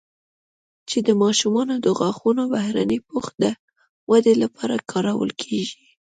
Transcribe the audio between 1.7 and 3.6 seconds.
د غاښونو بهرني پوښ د